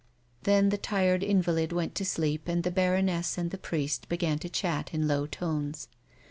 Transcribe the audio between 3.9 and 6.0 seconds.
began to chat in low tones.